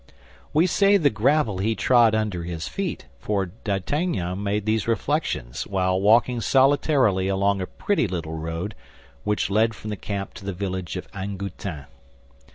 [0.51, 6.01] We say the gravel he trod under his feet, for D'Artagnan made these reflections while
[6.01, 8.73] walking solitarily along a pretty little road
[9.23, 11.85] which led from the camp to the village of Angoutin.